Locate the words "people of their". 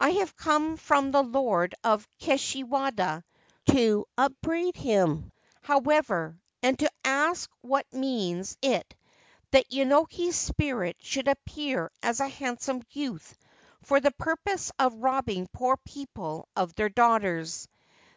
15.76-16.88